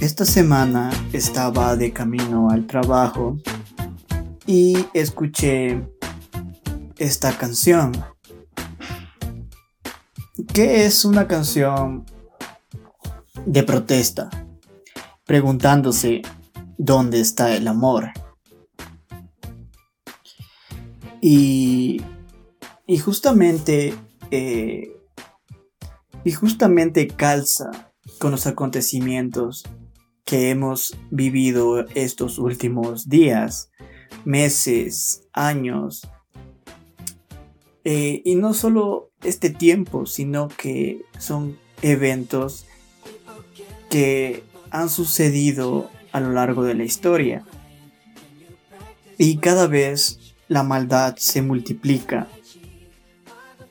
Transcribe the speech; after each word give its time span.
Esta 0.00 0.24
semana 0.24 0.90
estaba 1.12 1.76
de 1.76 1.92
camino 1.92 2.48
al 2.48 2.66
trabajo 2.66 3.38
y 4.46 4.78
escuché 4.94 5.86
esta 6.96 7.36
canción. 7.36 7.92
Que 10.54 10.86
es 10.86 11.04
una 11.04 11.28
canción 11.28 12.06
de 13.44 13.62
protesta, 13.62 14.30
preguntándose 15.26 16.22
dónde 16.78 17.20
está 17.20 17.54
el 17.54 17.68
amor. 17.68 18.10
Y, 21.20 22.02
y 22.86 22.96
justamente 22.96 23.94
eh, 24.30 24.96
y 26.24 26.32
justamente 26.32 27.06
calza 27.06 27.70
con 28.18 28.30
los 28.30 28.46
acontecimientos 28.46 29.64
que 30.30 30.50
hemos 30.50 30.96
vivido 31.10 31.84
estos 31.96 32.38
últimos 32.38 33.08
días, 33.08 33.72
meses, 34.24 35.24
años. 35.32 36.08
Eh, 37.82 38.22
y 38.24 38.36
no 38.36 38.54
solo 38.54 39.10
este 39.24 39.50
tiempo, 39.50 40.06
sino 40.06 40.46
que 40.46 41.02
son 41.18 41.58
eventos 41.82 42.66
que 43.88 44.44
han 44.70 44.88
sucedido 44.88 45.90
a 46.12 46.20
lo 46.20 46.30
largo 46.30 46.62
de 46.62 46.74
la 46.74 46.84
historia. 46.84 47.44
Y 49.18 49.38
cada 49.38 49.66
vez 49.66 50.36
la 50.46 50.62
maldad 50.62 51.16
se 51.16 51.42
multiplica. 51.42 52.28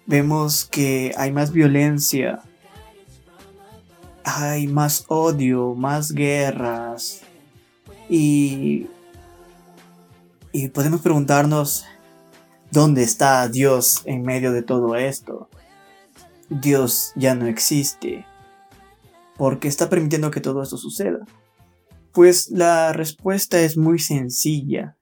Vemos 0.05 0.65
que 0.65 1.13
hay 1.15 1.31
más 1.31 1.53
violencia, 1.53 2.41
hay 4.23 4.67
más 4.67 5.05
odio, 5.07 5.75
más 5.75 6.11
guerras. 6.11 7.21
Y, 8.09 8.87
y 10.51 10.69
podemos 10.69 11.01
preguntarnos, 11.01 11.85
¿dónde 12.71 13.03
está 13.03 13.47
Dios 13.47 14.01
en 14.05 14.23
medio 14.23 14.51
de 14.51 14.63
todo 14.63 14.95
esto? 14.95 15.49
Dios 16.49 17.13
ya 17.15 17.35
no 17.35 17.47
existe. 17.47 18.25
¿Por 19.37 19.59
qué 19.59 19.67
está 19.67 19.89
permitiendo 19.89 20.31
que 20.31 20.41
todo 20.41 20.61
esto 20.63 20.77
suceda? 20.77 21.19
Pues 22.11 22.49
la 22.49 22.91
respuesta 22.91 23.61
es 23.61 23.77
muy 23.77 23.99
sencilla. 23.99 24.97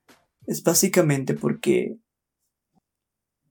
Es 0.46 0.62
básicamente 0.62 1.34
porque 1.34 1.98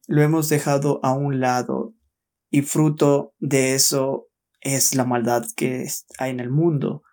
lo 0.08 0.22
hemos 0.22 0.48
dejado 0.48 1.00
a 1.04 1.14
un 1.14 1.40
lado 1.40 1.94
y 2.50 2.62
fruto 2.62 3.34
de 3.40 3.76
eso 3.76 4.27
es 4.62 4.96
la 4.96 5.06
maldad 5.06 5.46
que 5.56 5.88
hay 6.20 6.32
en 6.32 6.40
el 6.40 6.50
mundo. 6.50 7.04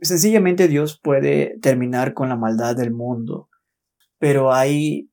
Sencillamente 0.00 0.68
Dios 0.68 1.00
puede 1.02 1.58
terminar 1.60 2.14
con 2.14 2.28
la 2.28 2.36
maldad 2.36 2.76
del 2.76 2.92
mundo, 2.92 3.48
pero 4.18 4.52
ahí 4.52 5.10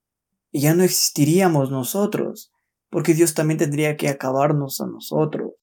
ya 0.51 0.73
no 0.73 0.83
existiríamos 0.83 1.71
nosotros, 1.71 2.51
porque 2.89 3.13
Dios 3.13 3.33
también 3.33 3.57
tendría 3.57 3.95
que 3.95 4.09
acabarnos 4.09 4.81
a 4.81 4.87
nosotros. 4.87 5.53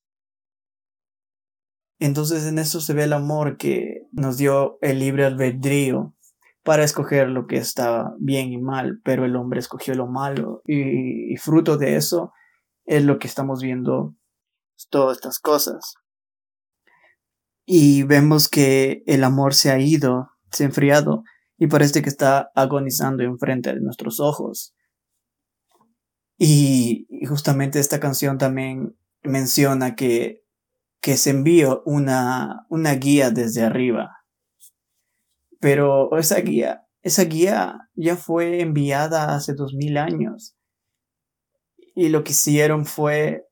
Entonces 1.99 2.47
en 2.47 2.59
eso 2.59 2.81
se 2.81 2.95
ve 2.95 3.05
el 3.05 3.13
amor 3.13 3.57
que 3.57 4.07
nos 4.13 4.39
dio 4.39 4.79
el 4.81 5.01
libre 5.01 5.25
albedrío 5.25 6.15
para 6.63 6.85
escoger 6.85 7.29
lo 7.29 7.47
que 7.47 7.57
está 7.57 8.15
bien 8.19 8.53
y 8.53 8.59
mal, 8.59 9.01
pero 9.05 9.25
el 9.25 9.37
hombre 9.37 9.59
escogió 9.59 9.95
lo 9.95 10.07
malo 10.07 10.63
y, 10.65 11.33
y 11.33 11.37
fruto 11.37 11.77
de 11.77 11.97
eso 11.97 12.33
es 12.85 13.05
lo 13.05 13.19
que 13.19 13.27
estamos 13.27 13.61
viendo 13.63 14.15
todas 14.87 15.19
estas 15.19 15.39
cosas. 15.39 15.95
Y 17.67 18.05
vemos 18.05 18.49
que 18.49 19.03
el 19.07 19.25
amor 19.25 19.55
se 19.55 19.71
ha 19.71 19.79
ido, 19.79 20.31
se 20.51 20.65
ha 20.65 20.67
enfriado 20.69 21.25
y 21.59 21.67
parece 21.67 22.03
que 22.03 22.09
está 22.09 22.51
agonizando 22.55 23.25
enfrente 23.25 23.75
de 23.75 23.81
nuestros 23.81 24.21
ojos. 24.21 24.75
Y, 26.39 27.09
justamente 27.29 27.81
esta 27.81 27.99
canción 27.99 28.39
también 28.39 28.97
menciona 29.23 29.97
que, 29.97 30.45
que 31.01 31.17
se 31.17 31.31
envió 31.31 31.83
una, 31.85 32.65
una 32.71 32.95
guía 32.95 33.31
desde 33.31 33.65
arriba. 33.65 34.19
Pero 35.61 36.17
esa 36.17 36.41
guía, 36.41 36.87
esa 37.03 37.25
guía 37.25 37.91
ya 37.95 38.17
fue 38.17 38.61
enviada 38.61 39.35
hace 39.35 39.55
dos 39.55 39.75
mil 39.75 39.97
años. 39.97 40.57
Y 41.97 42.11
lo 42.11 42.23
que 42.23 42.31
hicieron 42.31 42.87
fue 42.87 43.48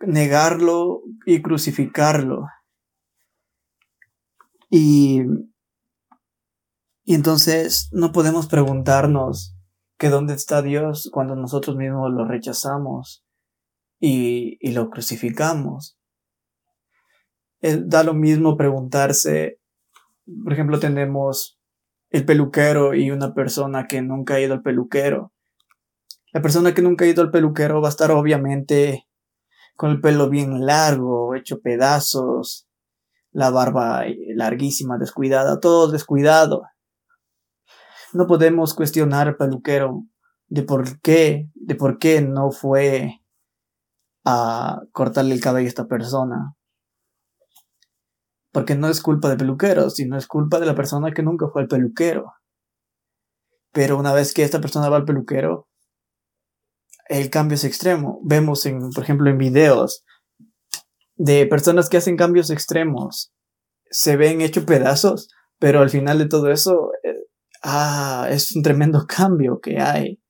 negarlo 0.00 1.02
y 1.26 1.42
crucificarlo. 1.42 2.46
Y, 4.70 5.22
y 7.04 7.14
entonces 7.14 7.88
no 7.92 8.12
podemos 8.12 8.46
preguntarnos 8.46 9.56
que 9.98 10.08
dónde 10.08 10.34
está 10.34 10.62
Dios 10.62 11.10
cuando 11.12 11.36
nosotros 11.36 11.76
mismos 11.76 12.10
lo 12.12 12.26
rechazamos 12.26 13.24
y, 14.00 14.58
y 14.60 14.72
lo 14.72 14.90
crucificamos. 14.90 15.96
da 17.60 18.02
lo 18.02 18.14
mismo 18.14 18.56
preguntarse, 18.56 19.60
por 20.42 20.52
ejemplo, 20.52 20.78
tenemos 20.80 21.58
el 22.10 22.24
peluquero 22.24 22.94
y 22.94 23.10
una 23.10 23.34
persona 23.34 23.86
que 23.86 24.02
nunca 24.02 24.34
ha 24.34 24.40
ido 24.40 24.54
al 24.54 24.62
peluquero. 24.62 25.32
La 26.32 26.42
persona 26.42 26.74
que 26.74 26.82
nunca 26.82 27.04
ha 27.04 27.08
ido 27.08 27.22
al 27.22 27.30
peluquero 27.30 27.80
va 27.80 27.88
a 27.88 27.90
estar 27.90 28.10
obviamente 28.10 29.06
con 29.76 29.90
el 29.90 30.00
pelo 30.00 30.28
bien 30.28 30.66
largo, 30.66 31.34
hecho 31.34 31.60
pedazos, 31.60 32.66
la 33.32 33.50
barba 33.50 34.04
larguísima, 34.34 34.96
descuidada, 34.98 35.60
todo 35.60 35.90
descuidado. 35.90 36.62
No 38.12 38.26
podemos 38.26 38.74
cuestionar 38.74 39.26
al 39.28 39.36
peluquero 39.36 40.04
de 40.46 40.62
por 40.62 41.00
qué, 41.00 41.48
de 41.54 41.74
por 41.74 41.98
qué 41.98 42.20
no 42.22 42.52
fue 42.52 43.20
a 44.24 44.82
cortarle 44.92 45.34
el 45.34 45.40
cabello 45.40 45.66
a 45.66 45.68
esta 45.68 45.86
persona. 45.86 46.54
Porque 48.52 48.76
no 48.76 48.88
es 48.88 49.02
culpa 49.02 49.28
del 49.28 49.38
peluquero, 49.38 49.90
sino 49.90 50.16
es 50.16 50.28
culpa 50.28 50.60
de 50.60 50.66
la 50.66 50.76
persona 50.76 51.10
que 51.10 51.24
nunca 51.24 51.48
fue 51.48 51.62
al 51.62 51.68
peluquero. 51.68 52.32
Pero 53.72 53.98
una 53.98 54.12
vez 54.12 54.32
que 54.32 54.44
esta 54.44 54.60
persona 54.60 54.88
va 54.88 54.98
al 54.98 55.04
peluquero, 55.04 55.66
el 57.08 57.30
cambio 57.30 57.56
es 57.56 57.64
extremo. 57.64 58.20
Vemos, 58.24 58.64
en, 58.66 58.90
por 58.90 59.04
ejemplo, 59.04 59.30
en 59.30 59.38
videos 59.38 60.04
de 61.16 61.46
personas 61.46 61.88
que 61.88 61.96
hacen 61.96 62.16
cambios 62.16 62.50
extremos. 62.50 63.32
Se 63.90 64.16
ven 64.16 64.40
hechos 64.40 64.64
pedazos, 64.64 65.28
pero 65.58 65.80
al 65.80 65.90
final 65.90 66.18
de 66.18 66.26
todo 66.26 66.50
eso, 66.50 66.90
eh, 67.02 67.26
ah, 67.62 68.28
es 68.30 68.54
un 68.56 68.62
tremendo 68.62 69.06
cambio 69.08 69.60
que 69.60 69.80
hay. 69.80 70.20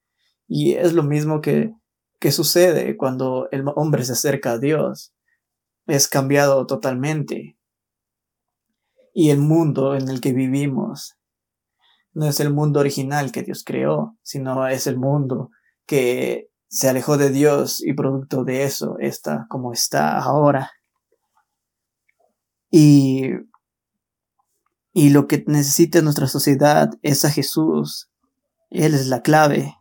Y 0.46 0.74
es 0.74 0.92
lo 0.92 1.02
mismo 1.02 1.40
que, 1.40 1.72
que 2.20 2.32
sucede 2.32 2.96
cuando 2.96 3.48
el 3.50 3.64
hombre 3.76 4.04
se 4.04 4.12
acerca 4.12 4.52
a 4.52 4.58
Dios. 4.58 5.14
Es 5.86 6.08
cambiado 6.08 6.66
totalmente. 6.66 7.56
Y 9.12 9.30
el 9.30 9.38
mundo 9.38 9.94
en 9.94 10.08
el 10.08 10.20
que 10.20 10.32
vivimos 10.32 11.16
no 12.12 12.26
es 12.26 12.40
el 12.40 12.52
mundo 12.52 12.80
original 12.80 13.32
que 13.32 13.42
Dios 13.42 13.64
creó, 13.64 14.16
sino 14.22 14.66
es 14.68 14.86
el 14.86 14.98
mundo 14.98 15.50
que 15.86 16.48
se 16.74 16.88
alejó 16.88 17.16
de 17.16 17.30
Dios 17.30 17.80
y 17.80 17.92
producto 17.92 18.42
de 18.42 18.64
eso 18.64 18.96
está 18.98 19.46
como 19.48 19.72
está 19.72 20.18
ahora. 20.18 20.72
Y, 22.68 23.28
y 24.92 25.10
lo 25.10 25.28
que 25.28 25.44
necesita 25.46 26.02
nuestra 26.02 26.26
sociedad 26.26 26.90
es 27.02 27.24
a 27.24 27.30
Jesús. 27.30 28.10
Él 28.70 28.94
es 28.94 29.06
la 29.06 29.22
clave. 29.22 29.76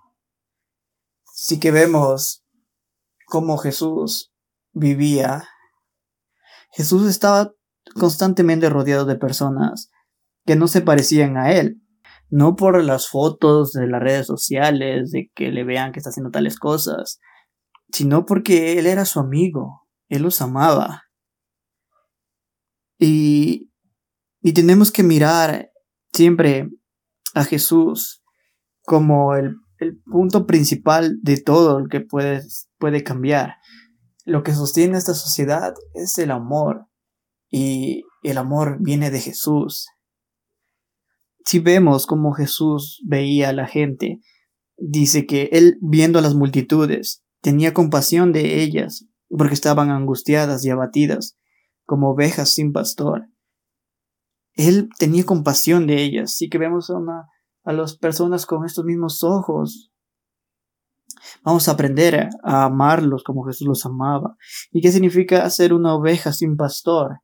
Sí 1.33 1.59
que 1.59 1.71
vemos 1.71 2.45
cómo 3.25 3.57
Jesús 3.57 4.31
vivía. 4.71 5.49
Jesús 6.73 7.09
estaba 7.09 7.53
constantemente 7.95 8.69
rodeado 8.69 9.05
de 9.05 9.15
personas 9.15 9.89
que 10.45 10.55
no 10.55 10.67
se 10.67 10.81
parecían 10.81 11.37
a 11.37 11.53
él 11.53 11.82
no 12.33 12.55
por 12.55 12.83
las 12.83 13.09
fotos 13.09 13.73
de 13.73 13.85
las 13.85 14.01
redes 14.01 14.25
sociales, 14.25 15.11
de 15.11 15.29
que 15.35 15.51
le 15.51 15.63
vean 15.63 15.91
que 15.91 15.99
está 15.99 16.09
haciendo 16.09 16.31
tales 16.31 16.57
cosas, 16.57 17.19
sino 17.91 18.25
porque 18.25 18.79
él 18.79 18.87
era 18.87 19.05
su 19.05 19.19
amigo, 19.19 19.87
él 20.09 20.23
los 20.23 20.41
amaba. 20.41 21.03
Y, 22.97 23.71
y 24.41 24.53
tenemos 24.53 24.91
que 24.91 25.03
mirar 25.03 25.69
siempre 26.11 26.71
a 27.35 27.43
Jesús 27.43 28.23
como 28.81 29.35
el, 29.35 29.55
el 29.77 30.01
punto 30.01 30.47
principal 30.47 31.19
de 31.21 31.39
todo 31.39 31.81
lo 31.81 31.87
que 31.87 32.01
puede, 32.01 32.41
puede 32.79 33.03
cambiar. 33.03 33.57
Lo 34.25 34.41
que 34.41 34.55
sostiene 34.55 34.97
esta 34.97 35.13
sociedad 35.13 35.75
es 35.93 36.17
el 36.17 36.31
amor 36.31 36.87
y 37.51 38.05
el 38.23 38.39
amor 38.39 38.77
viene 38.79 39.11
de 39.11 39.19
Jesús 39.19 39.92
si 41.45 41.59
vemos 41.59 42.05
cómo 42.05 42.33
Jesús 42.33 43.01
veía 43.05 43.49
a 43.49 43.53
la 43.53 43.67
gente, 43.67 44.19
dice 44.77 45.25
que 45.25 45.49
él, 45.51 45.77
viendo 45.81 46.19
a 46.19 46.21
las 46.21 46.35
multitudes, 46.35 47.23
tenía 47.41 47.73
compasión 47.73 48.31
de 48.31 48.61
ellas, 48.61 49.07
porque 49.29 49.53
estaban 49.53 49.89
angustiadas 49.89 50.63
y 50.65 50.69
abatidas, 50.69 51.37
como 51.85 52.11
ovejas 52.11 52.53
sin 52.53 52.71
pastor. 52.71 53.27
Él 54.53 54.89
tenía 54.99 55.25
compasión 55.25 55.87
de 55.87 56.01
ellas. 56.03 56.35
Sí 56.35 56.49
que 56.49 56.57
vemos 56.57 56.89
a, 56.89 56.97
una, 56.97 57.27
a 57.63 57.73
las 57.73 57.97
personas 57.97 58.45
con 58.45 58.65
estos 58.65 58.85
mismos 58.85 59.23
ojos. 59.23 59.91
Vamos 61.43 61.67
a 61.67 61.71
aprender 61.71 62.29
a 62.43 62.63
amarlos 62.65 63.23
como 63.23 63.43
Jesús 63.45 63.67
los 63.67 63.85
amaba. 63.85 64.37
¿Y 64.71 64.81
qué 64.81 64.91
significa 64.91 65.49
ser 65.49 65.73
una 65.73 65.95
oveja 65.95 66.31
sin 66.31 66.55
pastor? 66.55 67.19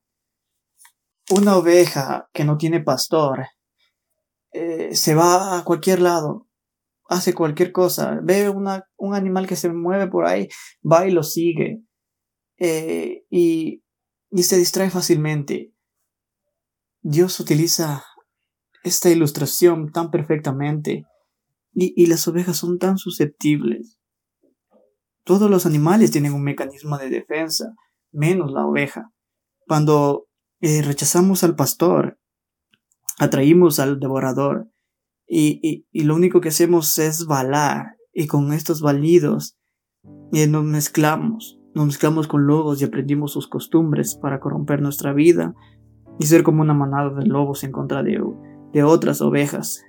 Una 1.29 1.55
oveja 1.57 2.29
que 2.33 2.43
no 2.43 2.57
tiene 2.57 2.81
pastor 2.81 3.45
eh, 4.51 4.95
se 4.95 5.15
va 5.15 5.57
a 5.57 5.63
cualquier 5.63 6.01
lado, 6.01 6.47
hace 7.07 7.33
cualquier 7.33 7.71
cosa, 7.71 8.19
ve 8.23 8.49
una, 8.49 8.85
un 8.97 9.15
animal 9.15 9.47
que 9.47 9.55
se 9.55 9.69
mueve 9.69 10.07
por 10.07 10.25
ahí, 10.25 10.47
va 10.83 11.07
y 11.07 11.11
lo 11.11 11.23
sigue 11.23 11.81
eh, 12.57 13.25
y, 13.29 13.83
y 14.31 14.43
se 14.43 14.57
distrae 14.57 14.89
fácilmente. 14.89 15.73
Dios 17.01 17.39
utiliza 17.39 18.03
esta 18.83 19.09
ilustración 19.09 19.91
tan 19.91 20.11
perfectamente 20.11 21.05
y, 21.73 21.93
y 22.01 22.07
las 22.07 22.27
ovejas 22.27 22.57
son 22.57 22.77
tan 22.77 22.97
susceptibles. 22.97 23.99
Todos 25.23 25.49
los 25.49 25.65
animales 25.65 26.11
tienen 26.11 26.33
un 26.33 26.43
mecanismo 26.43 26.97
de 26.97 27.09
defensa, 27.09 27.73
menos 28.11 28.51
la 28.51 28.65
oveja. 28.65 29.11
Cuando 29.67 30.27
eh, 30.61 30.81
rechazamos 30.81 31.43
al 31.43 31.55
pastor, 31.55 32.19
atraímos 33.19 33.79
al 33.79 33.99
devorador 33.99 34.69
y, 35.27 35.85
y, 35.91 36.03
lo 36.03 36.15
único 36.15 36.41
que 36.41 36.49
hacemos 36.49 36.97
es 36.97 37.27
balar 37.27 37.97
y 38.13 38.25
con 38.25 38.51
estos 38.51 38.81
balidos 38.81 39.55
eh, 40.33 40.47
nos 40.47 40.63
mezclamos, 40.63 41.59
nos 41.75 41.85
mezclamos 41.85 42.27
con 42.27 42.47
lobos 42.47 42.81
y 42.81 42.85
aprendimos 42.85 43.33
sus 43.33 43.47
costumbres 43.47 44.15
para 44.15 44.39
corromper 44.39 44.81
nuestra 44.81 45.13
vida 45.13 45.53
y 46.19 46.25
ser 46.25 46.41
como 46.41 46.61
una 46.61 46.73
manada 46.73 47.11
de 47.11 47.27
lobos 47.27 47.63
en 47.63 47.71
contra 47.71 48.01
de, 48.01 48.19
de 48.73 48.83
otras 48.83 49.21
ovejas. 49.21 49.83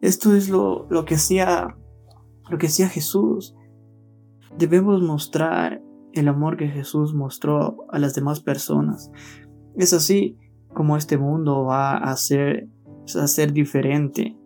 Esto 0.00 0.36
es 0.36 0.48
lo, 0.48 0.86
lo 0.88 1.04
que 1.04 1.16
hacía 1.16 1.76
lo 2.48 2.58
que 2.58 2.66
hacía 2.66 2.88
Jesús. 2.88 3.54
Debemos 4.56 5.02
mostrar 5.02 5.82
el 6.12 6.28
amor 6.28 6.56
que 6.56 6.68
Jesús 6.68 7.14
mostró 7.14 7.86
a 7.90 7.98
las 7.98 8.14
demás 8.14 8.40
personas. 8.40 9.10
Es 9.76 9.92
así 9.92 10.36
como 10.72 10.96
este 10.96 11.18
mundo 11.18 11.64
va 11.64 11.96
a 11.96 12.16
ser, 12.16 12.68
a 13.20 13.26
ser 13.26 13.52
diferente. 13.52 14.36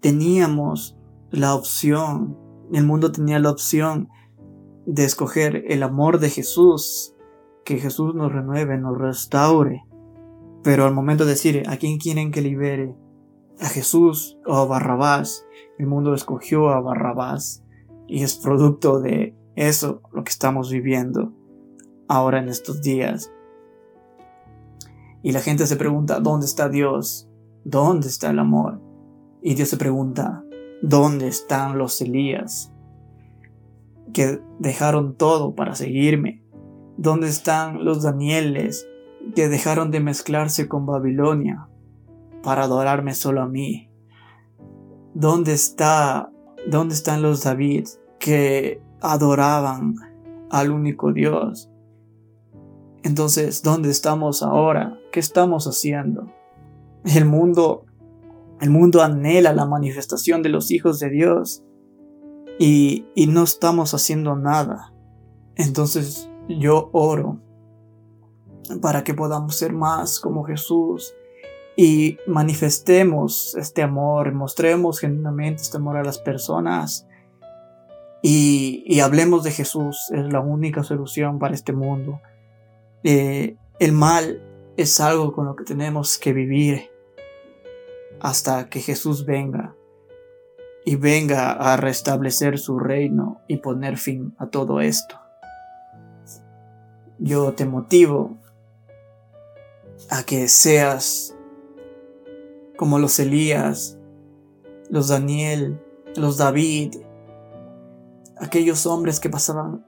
Teníamos 0.00 0.98
la 1.30 1.54
opción, 1.54 2.36
el 2.72 2.84
mundo 2.84 3.12
tenía 3.12 3.38
la 3.38 3.50
opción 3.50 4.08
de 4.86 5.04
escoger 5.04 5.64
el 5.68 5.82
amor 5.82 6.18
de 6.18 6.30
Jesús, 6.30 7.14
que 7.64 7.78
Jesús 7.78 8.14
nos 8.14 8.32
renueve, 8.32 8.76
nos 8.78 8.98
restaure. 8.98 9.84
Pero 10.62 10.84
al 10.84 10.94
momento 10.94 11.24
de 11.24 11.30
decir 11.30 11.62
a 11.68 11.76
quién 11.76 11.98
quieren 11.98 12.30
que 12.30 12.42
libere, 12.42 12.94
a 13.60 13.66
Jesús 13.66 14.38
o 14.46 14.56
a 14.56 14.66
Barrabás, 14.66 15.46
el 15.78 15.86
mundo 15.86 16.14
escogió 16.14 16.70
a 16.70 16.80
Barrabás 16.80 17.64
y 18.08 18.22
es 18.22 18.36
producto 18.36 19.00
de 19.00 19.36
eso 19.54 20.02
lo 20.12 20.24
que 20.24 20.30
estamos 20.30 20.70
viviendo 20.70 21.32
ahora 22.08 22.38
en 22.38 22.48
estos 22.48 22.82
días. 22.82 23.30
Y 25.22 25.32
la 25.32 25.40
gente 25.40 25.66
se 25.66 25.76
pregunta, 25.76 26.20
¿dónde 26.20 26.46
está 26.46 26.68
Dios? 26.68 27.28
¿Dónde 27.64 28.08
está 28.08 28.30
el 28.30 28.38
amor? 28.38 28.80
Y 29.40 29.54
Dios 29.54 29.68
se 29.68 29.76
pregunta, 29.76 30.44
¿dónde 30.82 31.28
están 31.28 31.78
los 31.78 32.00
Elías? 32.00 32.72
Que 34.12 34.40
dejaron 34.58 35.16
todo 35.16 35.54
para 35.54 35.74
seguirme. 35.74 36.42
¿Dónde 36.96 37.28
están 37.28 37.84
los 37.84 38.02
Danieles 38.02 38.86
que 39.34 39.48
dejaron 39.48 39.90
de 39.90 40.00
mezclarse 40.00 40.68
con 40.68 40.86
Babilonia 40.86 41.68
para 42.42 42.64
adorarme 42.64 43.14
solo 43.14 43.42
a 43.42 43.48
mí? 43.48 43.90
¿Dónde 45.14 45.52
está 45.52 46.32
dónde 46.66 46.94
están 46.94 47.22
los 47.22 47.42
David 47.42 47.86
que 48.18 48.80
adoraban 49.00 49.94
al 50.50 50.70
único 50.70 51.12
Dios? 51.12 51.71
Entonces, 53.04 53.62
¿dónde 53.62 53.90
estamos 53.90 54.42
ahora? 54.42 54.98
¿Qué 55.10 55.18
estamos 55.18 55.66
haciendo? 55.66 56.32
El 57.04 57.24
mundo, 57.24 57.84
el 58.60 58.70
mundo 58.70 59.02
anhela 59.02 59.52
la 59.52 59.66
manifestación 59.66 60.42
de 60.42 60.50
los 60.50 60.70
hijos 60.70 61.00
de 61.00 61.10
Dios 61.10 61.64
y, 62.58 63.06
no 63.28 63.42
estamos 63.42 63.92
haciendo 63.92 64.36
nada. 64.36 64.92
Entonces, 65.56 66.30
yo 66.48 66.90
oro 66.92 67.40
para 68.80 69.02
que 69.02 69.14
podamos 69.14 69.56
ser 69.56 69.72
más 69.72 70.20
como 70.20 70.44
Jesús 70.44 71.12
y 71.76 72.18
manifestemos 72.26 73.56
este 73.56 73.82
amor, 73.82 74.32
mostremos 74.32 75.00
genuinamente 75.00 75.62
este 75.62 75.78
amor 75.78 75.96
a 75.96 76.04
las 76.04 76.18
personas 76.18 77.06
y 78.22 79.00
hablemos 79.00 79.42
de 79.42 79.50
Jesús. 79.50 80.08
Es 80.12 80.32
la 80.32 80.38
única 80.38 80.84
solución 80.84 81.40
para 81.40 81.54
este 81.54 81.72
mundo. 81.72 82.20
Eh, 83.04 83.56
el 83.80 83.92
mal 83.92 84.40
es 84.76 85.00
algo 85.00 85.32
con 85.32 85.46
lo 85.46 85.56
que 85.56 85.64
tenemos 85.64 86.18
que 86.18 86.32
vivir 86.32 86.90
hasta 88.20 88.68
que 88.68 88.80
Jesús 88.80 89.26
venga 89.26 89.74
y 90.84 90.96
venga 90.96 91.52
a 91.52 91.76
restablecer 91.76 92.58
su 92.58 92.78
reino 92.78 93.40
y 93.48 93.56
poner 93.56 93.98
fin 93.98 94.34
a 94.38 94.46
todo 94.46 94.80
esto. 94.80 95.16
Yo 97.18 97.54
te 97.54 97.64
motivo 97.66 98.38
a 100.10 100.22
que 100.22 100.46
seas 100.48 101.36
como 102.76 102.98
los 102.98 103.18
Elías, 103.18 103.98
los 104.90 105.08
Daniel, 105.08 105.80
los 106.16 106.36
David, 106.36 106.96
aquellos 108.38 108.86
hombres 108.86 109.18
que 109.20 109.30
pasaban 109.30 109.84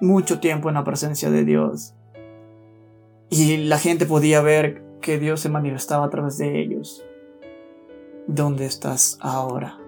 mucho 0.00 0.38
tiempo 0.38 0.68
en 0.68 0.76
la 0.76 0.84
presencia 0.84 1.30
de 1.30 1.44
Dios 1.44 1.94
y 3.30 3.56
la 3.58 3.78
gente 3.78 4.06
podía 4.06 4.40
ver 4.40 4.82
que 5.00 5.18
Dios 5.18 5.40
se 5.40 5.48
manifestaba 5.48 6.06
a 6.06 6.10
través 6.10 6.38
de 6.38 6.60
ellos. 6.60 7.04
¿Dónde 8.26 8.66
estás 8.66 9.18
ahora? 9.20 9.78